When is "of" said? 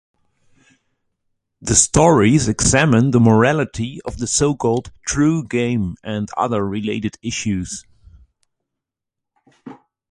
4.03-4.17